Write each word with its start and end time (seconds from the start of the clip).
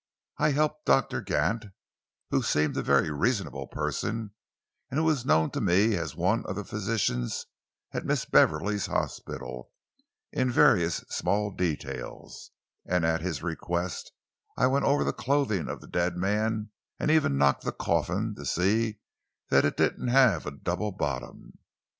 I 0.39 0.49
helped 0.49 0.87
Doctor 0.87 1.21
Gant 1.21 1.65
who 2.31 2.41
seemed 2.41 2.75
a 2.75 2.81
very 2.81 3.11
reasonable 3.11 3.67
person, 3.67 4.33
and 4.89 4.99
who 4.99 5.07
is 5.11 5.27
known 5.27 5.51
to 5.51 5.61
me 5.61 5.95
as 5.95 6.15
one 6.15 6.43
of 6.47 6.55
the 6.55 6.63
physicians 6.65 7.45
at 7.91 8.03
Miss 8.07 8.25
Beverley's 8.25 8.87
hospital 8.87 9.69
in 10.31 10.49
various 10.49 11.05
small 11.09 11.51
details, 11.51 12.49
and 12.83 13.05
at 13.05 13.21
his 13.21 13.43
request 13.43 14.11
I 14.57 14.65
went 14.65 14.85
over 14.85 15.03
the 15.03 15.13
clothing 15.13 15.69
of 15.69 15.81
the 15.81 15.87
dead 15.87 16.17
man 16.17 16.71
and 16.99 17.11
even 17.11 17.37
knocked 17.37 17.63
the 17.63 17.71
coffin 17.71 18.33
to 18.39 18.43
see 18.43 18.97
that 19.49 19.65
it 19.65 19.77
hadn't 19.77 20.09
a 20.09 20.49
double 20.63 20.91
bottom. 20.91 21.59